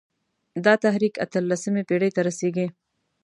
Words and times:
دا 0.65 0.73
تحریک 0.83 1.13
اته 1.23 1.39
لسمې 1.49 1.81
پېړۍ 1.89 2.09
ته 2.15 2.21
رسېږي. 2.27 2.67